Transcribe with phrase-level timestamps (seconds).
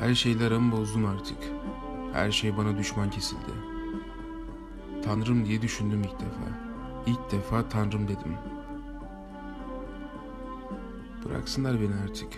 [0.00, 1.38] Her şeyle aramı bozdum artık.
[2.12, 3.52] Her şey bana düşman kesildi.
[5.04, 6.44] Tanrım diye düşündüm ilk defa.
[7.06, 8.36] İlk defa Tanrım dedim.
[11.24, 12.28] Bıraksınlar beni artık.